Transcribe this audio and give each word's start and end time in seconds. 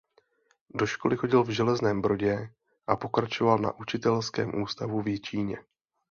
Do 0.69 0.85
školy 0.87 1.17
chodil 1.17 1.43
v 1.43 1.49
Železném 1.49 2.01
Brodě 2.01 2.49
a 2.87 2.95
pokračoval 2.95 3.57
na 3.57 3.77
učitelském 3.79 4.61
ústavu 4.63 5.01
v 5.01 5.07
Jičíně. 5.07 5.57